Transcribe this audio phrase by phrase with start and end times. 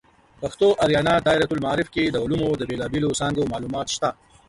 [0.41, 4.09] پښتو آریانا دایرة المعارف کې د علومو د بیلابیلو څانګو معلومات شته.